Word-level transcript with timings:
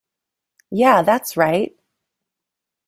Yeah, 0.71 1.03
that's 1.03 1.37
right!. 1.37 1.77